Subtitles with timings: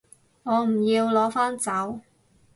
[0.41, 1.99] 我唔要，攞返走